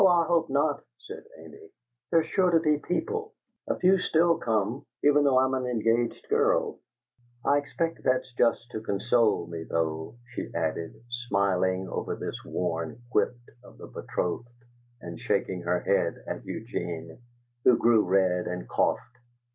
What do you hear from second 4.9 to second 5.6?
even though I'm